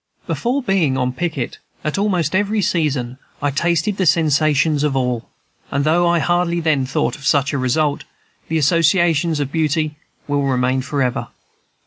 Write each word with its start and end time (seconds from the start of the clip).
Being 0.25 0.35
afterwards 0.39 0.97
on 0.97 1.13
picket 1.13 1.59
at 1.83 1.99
almost 1.99 2.33
every 2.35 2.63
season, 2.63 3.19
I 3.39 3.51
tasted 3.51 3.97
the 3.97 4.07
sensations 4.07 4.83
of 4.83 4.95
all; 4.95 5.29
and 5.69 5.83
though 5.83 6.07
I 6.07 6.17
hardly 6.17 6.59
then 6.59 6.87
thought 6.87 7.15
of 7.17 7.27
such 7.27 7.53
a 7.53 7.59
result, 7.59 8.05
the 8.47 8.57
associations 8.57 9.39
of 9.39 9.51
beauty 9.51 9.97
will 10.27 10.41
remain 10.41 10.81
forever. 10.81 11.27